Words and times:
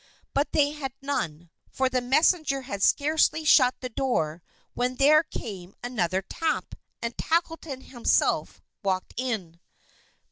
But 0.33 0.51
they 0.51 0.71
had 0.71 0.93
none, 1.03 1.51
for 1.69 1.87
the 1.87 2.01
messenger 2.01 2.63
had 2.63 2.81
scarcely 2.81 3.43
shut 3.45 3.75
the 3.81 3.89
door 3.89 4.41
when 4.73 4.95
there 4.95 5.21
came 5.21 5.75
another 5.83 6.23
tap, 6.23 6.73
and 7.03 7.15
Tackleton 7.19 7.81
himself 7.81 8.63
walked 8.81 9.13
in. 9.15 9.59